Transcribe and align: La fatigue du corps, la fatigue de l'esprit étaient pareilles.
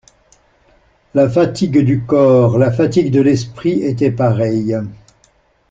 La 1.13 1.29
fatigue 1.29 1.77
du 1.85 2.03
corps, 2.07 2.57
la 2.57 2.71
fatigue 2.71 3.11
de 3.11 3.21
l'esprit 3.21 3.83
étaient 3.83 4.09
pareilles. 4.09 4.81